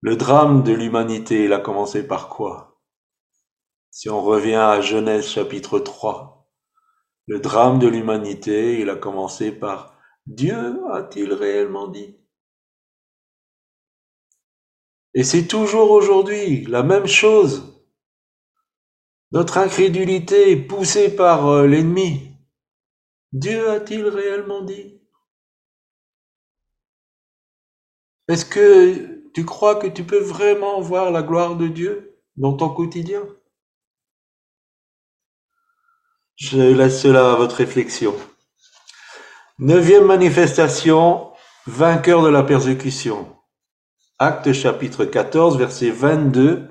[0.00, 2.80] Le drame de l'humanité, il a commencé par quoi?
[3.90, 6.50] Si on revient à Genèse chapitre 3,
[7.28, 12.16] le drame de l'humanité, il a commencé par Dieu a-t-il réellement dit?
[15.14, 17.86] Et c'est toujours aujourd'hui la même chose.
[19.30, 22.31] Notre incrédulité poussée par euh, l'ennemi.
[23.32, 25.00] Dieu a-t-il réellement dit?
[28.28, 32.68] Est-ce que tu crois que tu peux vraiment voir la gloire de Dieu dans ton
[32.68, 33.22] quotidien?
[36.36, 38.14] Je laisse cela à votre réflexion.
[39.58, 41.32] Neuvième manifestation,
[41.66, 43.34] vainqueur de la persécution.
[44.18, 46.68] Acte chapitre 14, verset 22.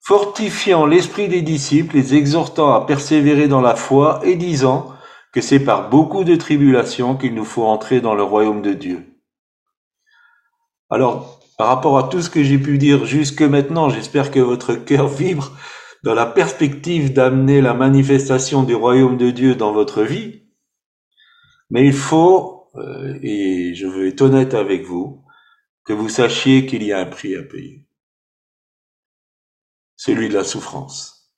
[0.00, 4.95] Fortifiant l'esprit des disciples, les exhortant à persévérer dans la foi et disant
[5.36, 9.20] que c'est par beaucoup de tribulations qu'il nous faut entrer dans le royaume de Dieu.
[10.88, 14.76] Alors, par rapport à tout ce que j'ai pu dire jusque maintenant, j'espère que votre
[14.76, 15.52] cœur vibre
[16.02, 20.46] dans la perspective d'amener la manifestation du royaume de Dieu dans votre vie.
[21.68, 25.22] Mais il faut, euh, et je veux être honnête avec vous,
[25.84, 27.84] que vous sachiez qu'il y a un prix à payer.
[29.96, 31.30] Celui de la souffrance.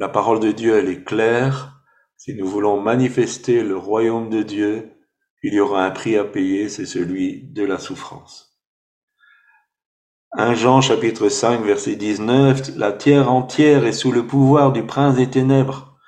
[0.00, 1.79] La parole de Dieu, elle est claire.
[2.22, 4.92] Si nous voulons manifester le royaume de Dieu,
[5.42, 8.60] il y aura un prix à payer, c'est celui de la souffrance.
[10.32, 15.16] 1 Jean chapitre 5 verset 19, la terre entière est sous le pouvoir du prince
[15.16, 15.98] des ténèbres,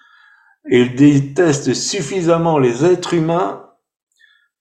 [0.70, 3.70] il déteste suffisamment les êtres humains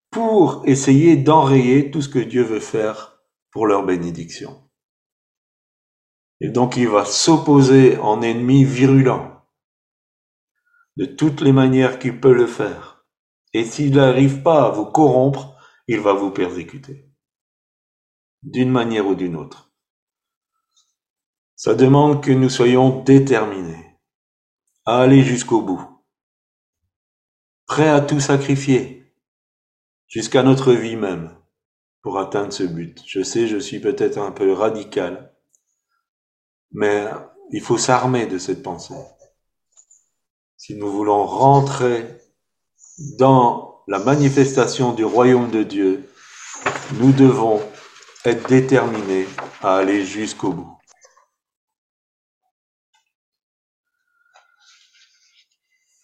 [0.09, 4.69] pour essayer d'enrayer tout ce que Dieu veut faire pour leur bénédiction.
[6.39, 9.30] Et donc il va s'opposer en ennemi virulent
[11.01, 13.07] de toutes les manières qu'il peut le faire.
[13.53, 17.09] Et s'il n'arrive pas à vous corrompre, il va vous persécuter.
[18.43, 19.71] D'une manière ou d'une autre.
[21.55, 23.97] Ça demande que nous soyons déterminés
[24.85, 25.83] à aller jusqu'au bout.
[27.65, 29.11] Prêts à tout sacrifier,
[30.07, 31.35] jusqu'à notre vie même,
[32.03, 33.01] pour atteindre ce but.
[33.07, 35.35] Je sais, je suis peut-être un peu radical,
[36.71, 37.07] mais
[37.49, 38.93] il faut s'armer de cette pensée.
[40.63, 42.05] Si nous voulons rentrer
[43.17, 46.07] dans la manifestation du royaume de Dieu,
[46.99, 47.59] nous devons
[48.25, 49.25] être déterminés
[49.63, 50.77] à aller jusqu'au bout.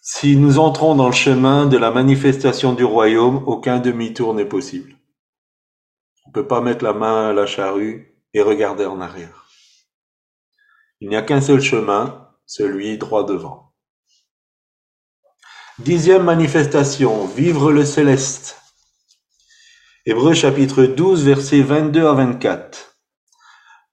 [0.00, 4.96] Si nous entrons dans le chemin de la manifestation du royaume, aucun demi-tour n'est possible.
[6.26, 9.46] On ne peut pas mettre la main à la charrue et regarder en arrière.
[11.00, 13.67] Il n'y a qu'un seul chemin, celui droit devant.
[15.78, 18.60] Dixième manifestation, vivre le céleste.
[20.06, 22.96] Hébreu chapitre 12, versets 22 à 24.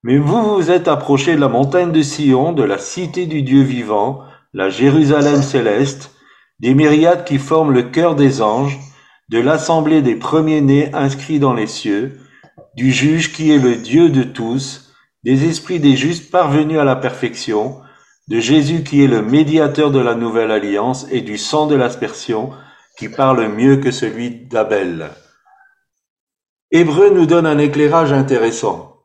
[0.01, 3.61] Mais vous vous êtes approchés de la montagne de Sion, de la cité du Dieu
[3.61, 6.15] vivant, la Jérusalem céleste,
[6.59, 8.79] des myriades qui forment le cœur des anges,
[9.29, 12.19] de l'assemblée des premiers-nés inscrits dans les cieux,
[12.75, 14.91] du juge qui est le Dieu de tous,
[15.23, 17.79] des esprits des justes parvenus à la perfection,
[18.27, 22.51] de Jésus qui est le médiateur de la nouvelle alliance et du sang de l'aspersion
[22.97, 25.11] qui parle mieux que celui d'Abel.
[26.71, 29.03] Hébreu nous donne un éclairage intéressant.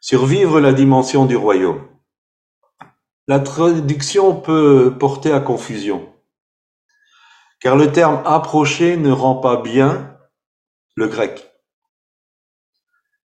[0.00, 1.88] Survivre la dimension du royaume.
[3.28, 6.12] La traduction peut porter à confusion,
[7.60, 10.18] car le terme approcher ne rend pas bien
[10.96, 11.51] le grec.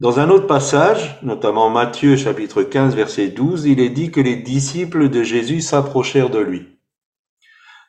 [0.04, 4.36] Dans un autre passage, notamment Matthieu chapitre 15 verset 12, il est dit que les
[4.36, 6.78] disciples de Jésus s'approchèrent de lui.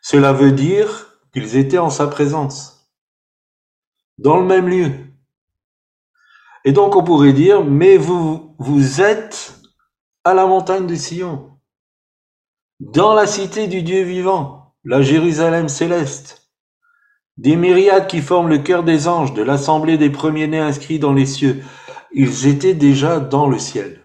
[0.01, 2.89] Cela veut dire qu'ils étaient en sa présence,
[4.17, 4.91] dans le même lieu.
[6.63, 9.53] Et donc on pourrait dire, mais vous, vous êtes
[10.23, 11.49] à la montagne de Sion,
[12.79, 16.49] dans la cité du Dieu vivant, la Jérusalem céleste.
[17.35, 21.25] Des myriades qui forment le cœur des anges, de l'assemblée des premiers-nés inscrits dans les
[21.25, 21.61] cieux
[22.15, 24.01] ils étaient déjà dans le ciel.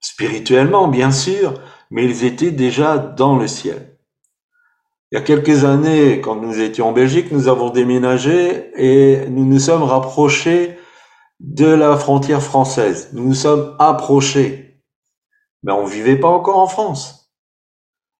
[0.00, 1.54] Spirituellement, bien sûr,
[1.90, 3.98] mais ils étaient déjà dans le ciel.
[5.10, 9.44] Il y a quelques années, quand nous étions en Belgique, nous avons déménagé et nous
[9.44, 10.78] nous sommes rapprochés
[11.40, 13.10] de la frontière française.
[13.12, 14.82] Nous nous sommes approchés.
[15.62, 17.32] Mais on vivait pas encore en France.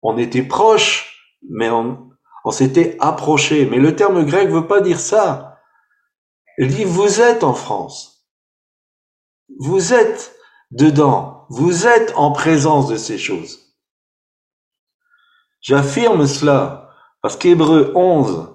[0.02, 2.10] On était proches, mais on,
[2.50, 3.66] s'était approché.
[3.66, 5.47] Mais le terme grec veut pas dire ça.
[6.58, 8.26] Il dit, vous êtes en France.
[9.58, 10.36] Vous êtes
[10.70, 11.46] dedans.
[11.48, 13.74] Vous êtes en présence de ces choses.
[15.60, 16.90] J'affirme cela
[17.22, 18.48] parce qu'Hébreu 11,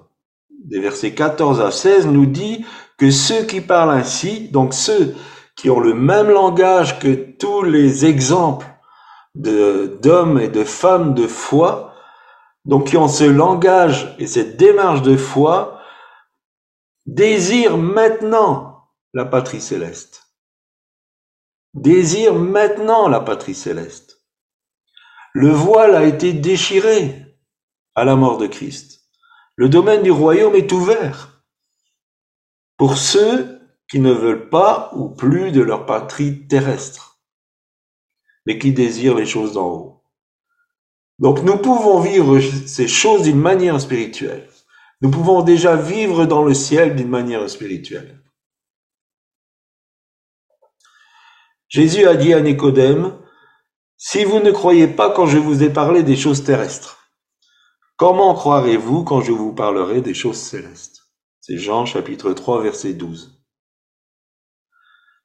[0.65, 2.65] des versets 14 à 16, nous dit
[2.97, 5.15] que ceux qui parlent ainsi, donc ceux
[5.55, 8.67] qui ont le même langage que tous les exemples
[9.35, 11.93] d'hommes et de femmes de foi,
[12.65, 15.72] donc qui ont ce langage et cette démarche de foi,
[17.05, 20.23] Désire maintenant la patrie céleste.
[21.73, 24.23] Désire maintenant la patrie céleste.
[25.33, 27.37] Le voile a été déchiré
[27.93, 29.01] à la mort de Christ.
[29.57, 31.43] Le domaine du royaume est ouvert
[32.77, 37.19] pour ceux qui ne veulent pas ou plus de leur patrie terrestre,
[38.45, 40.03] mais qui désirent les choses d'en haut.
[41.19, 44.49] Donc nous pouvons vivre ces choses d'une manière spirituelle.
[45.03, 48.23] Nous pouvons déjà vivre dans le ciel d'une manière spirituelle.
[51.67, 53.19] Jésus a dit à Nicodème,
[53.97, 57.09] si vous ne croyez pas quand je vous ai parlé des choses terrestres,
[57.97, 61.11] comment croirez-vous quand je vous parlerai des choses célestes?
[61.41, 63.43] C'est Jean chapitre 3 verset 12.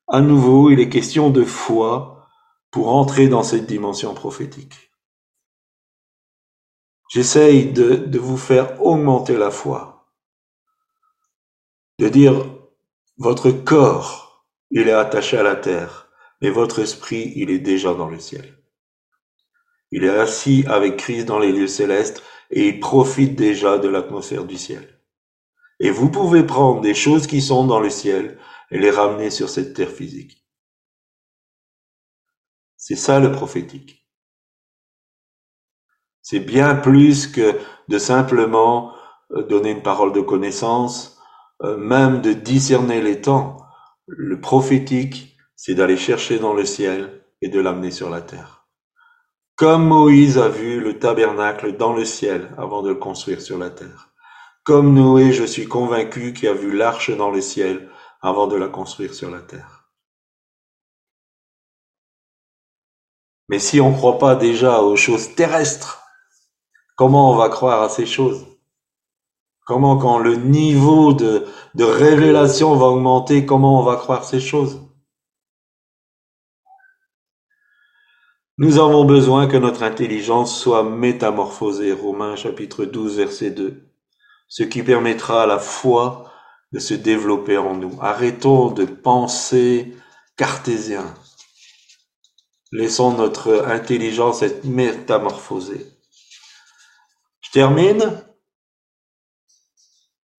[0.08, 2.26] À nouveau, il est question de foi
[2.72, 4.87] pour entrer dans cette dimension prophétique.
[7.08, 10.06] J'essaye de, de vous faire augmenter la foi.
[11.98, 12.44] De dire,
[13.16, 16.08] votre corps, il est attaché à la terre,
[16.40, 18.58] mais votre esprit, il est déjà dans le ciel.
[19.90, 24.44] Il est assis avec Christ dans les lieux célestes et il profite déjà de l'atmosphère
[24.44, 25.00] du ciel.
[25.80, 28.38] Et vous pouvez prendre des choses qui sont dans le ciel
[28.70, 30.46] et les ramener sur cette terre physique.
[32.76, 34.07] C'est ça le prophétique.
[36.30, 37.58] C'est bien plus que
[37.88, 38.92] de simplement
[39.32, 41.18] euh, donner une parole de connaissance,
[41.62, 43.56] euh, même de discerner les temps.
[44.06, 48.66] Le prophétique, c'est d'aller chercher dans le ciel et de l'amener sur la terre.
[49.56, 53.70] Comme Moïse a vu le tabernacle dans le ciel avant de le construire sur la
[53.70, 54.10] terre.
[54.64, 57.88] Comme Noé, je suis convaincu qu'il a vu l'arche dans le ciel
[58.20, 59.88] avant de la construire sur la terre.
[63.48, 66.04] Mais si on ne croit pas déjà aux choses terrestres,
[66.98, 68.44] comment on va croire à ces choses?
[69.64, 74.80] Comment quand le niveau de, de révélation va augmenter, comment on va croire ces choses?
[78.56, 83.88] Nous avons besoin que notre intelligence soit métamorphosée, Romains chapitre 12 verset 2,
[84.48, 86.32] ce qui permettra à la foi
[86.72, 87.96] de se développer en nous.
[88.00, 89.94] Arrêtons de penser
[90.36, 91.14] cartésien.
[92.72, 95.97] Laissons notre intelligence être métamorphosée.
[97.40, 98.04] Je termine.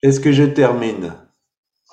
[0.02, 1.14] Est-ce que je termine?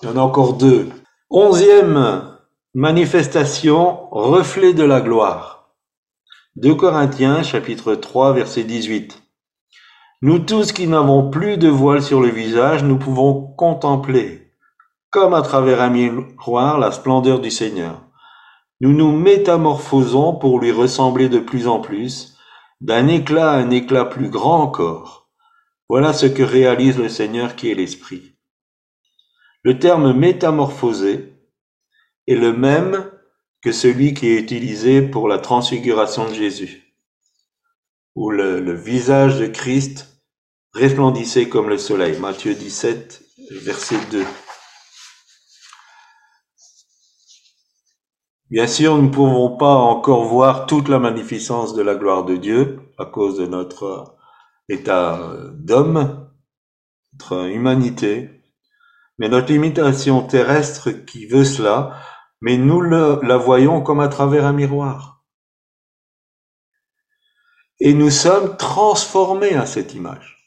[0.02, 0.90] Il y en a encore deux.
[1.30, 2.38] Onzième
[2.74, 5.74] manifestation, reflet de la gloire.
[6.58, 9.22] 2 Corinthiens chapitre 3 verset 18.
[10.22, 14.54] Nous tous qui n'avons plus de voile sur le visage, nous pouvons contempler,
[15.12, 18.02] comme à travers un miroir, la splendeur du Seigneur.
[18.82, 22.37] Nous nous métamorphosons pour lui ressembler de plus en plus,
[22.82, 25.30] d'un éclat à un éclat plus grand encore.
[25.90, 28.36] Voilà ce que réalise le Seigneur qui est l'Esprit.
[29.64, 31.34] Le terme métamorphosé
[32.28, 33.10] est le même
[33.62, 36.94] que celui qui est utilisé pour la transfiguration de Jésus,
[38.16, 40.22] où le, visage de Christ
[40.74, 42.20] resplendissait comme le soleil.
[42.20, 44.24] Matthieu 17, verset 2.
[48.50, 52.38] Bien sûr, nous ne pouvons pas encore voir toute la magnificence de la gloire de
[52.38, 54.16] Dieu à cause de notre
[54.70, 55.20] état
[55.54, 56.30] d'homme,
[57.14, 58.42] notre humanité,
[59.18, 62.00] mais notre limitation terrestre qui veut cela
[62.42, 65.24] mais nous la voyons comme à travers un miroir.
[67.80, 70.38] Et nous sommes transformés à cette image.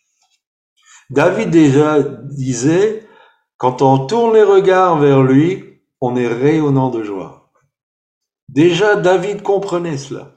[1.10, 3.08] David déjà disait,
[3.56, 7.39] quand on tourne les regards vers lui, on est rayonnant de joie.
[8.52, 10.34] Déjà David comprenait cela.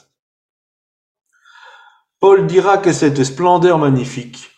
[2.20, 4.50] Paul dira que cette splendeur magnifique,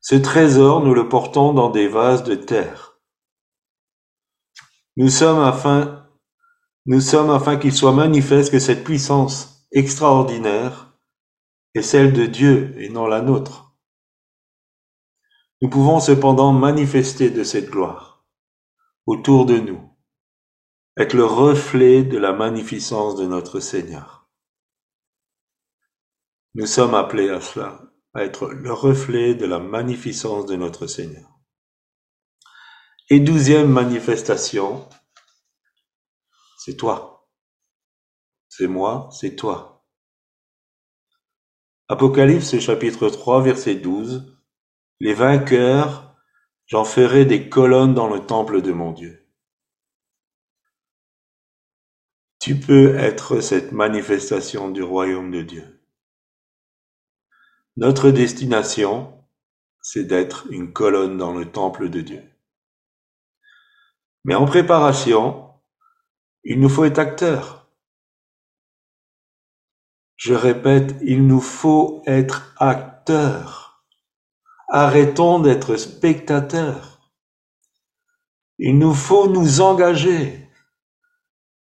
[0.00, 2.90] ce trésor, nous le portons dans des vases de terre
[4.96, 5.40] nous sommes
[7.30, 10.98] afin, qu'il soit manifeste que cette puissance extraordinaire
[11.74, 13.76] est celle de Dieu et non la nôtre.
[15.62, 18.26] Nous pouvons cependant manifester de cette gloire
[19.06, 19.89] autour de nous,
[20.96, 24.28] être le reflet de la magnificence de notre Seigneur.
[26.54, 27.80] Nous sommes appelés à cela,
[28.12, 31.28] à être le reflet de la magnificence de notre Seigneur.
[33.08, 34.88] Et douzième manifestation,
[36.58, 37.28] c'est toi.
[38.48, 39.86] C'est moi, c'est toi.
[41.88, 44.36] Apocalypse chapitre 3 verset 12.
[44.98, 46.16] Les vainqueurs,
[46.66, 49.19] j'en ferai des colonnes dans le temple de mon Dieu.
[52.50, 55.80] Tu peux être cette manifestation du royaume de Dieu.
[57.76, 59.24] Notre destination,
[59.80, 62.24] c'est d'être une colonne dans le temple de Dieu.
[64.24, 65.48] Mais en préparation,
[66.42, 67.68] il nous faut être acteurs.
[70.16, 73.84] Je répète, il nous faut être acteurs.
[74.66, 77.12] Arrêtons d'être spectateurs.
[78.58, 80.39] Il nous faut nous engager.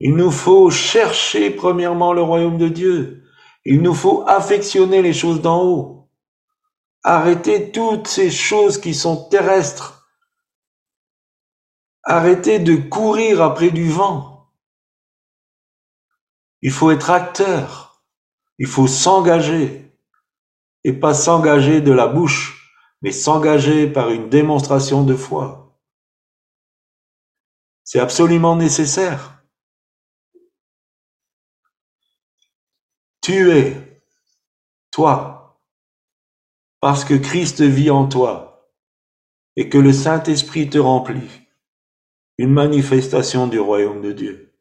[0.01, 3.24] Il nous faut chercher premièrement le royaume de Dieu.
[3.64, 6.11] Il nous faut affectionner les choses d'en haut.
[7.03, 10.09] Arrêter toutes ces choses qui sont terrestres.
[12.03, 14.53] Arrêter de courir après du vent.
[16.61, 18.03] Il faut être acteur.
[18.59, 19.92] Il faut s'engager.
[20.82, 25.78] Et pas s'engager de la bouche, mais s'engager par une démonstration de foi.
[27.84, 29.43] C'est absolument nécessaire.
[33.25, 34.03] Tu es,
[34.91, 35.59] toi,
[36.81, 38.70] parce que Christ vit en toi
[39.57, 41.31] et que le Saint-Esprit te remplit,
[42.37, 44.55] une manifestation du royaume de Dieu.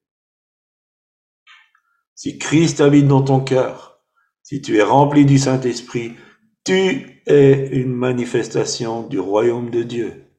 [2.16, 4.01] Si Christ habite dans ton cœur,
[4.43, 6.16] si tu es rempli du Saint-Esprit,
[6.64, 10.34] tu es une manifestation du royaume de Dieu.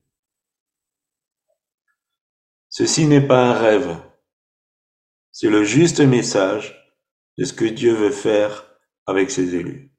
[2.71, 4.01] Ceci n'est pas un rêve,
[5.31, 6.84] c'est le juste message
[7.39, 8.65] de ce que Dieu veut faire
[9.07, 9.91] avec ses élus.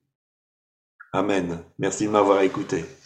[1.14, 1.64] Amen.
[1.78, 2.86] Merci de m'avoir écouté.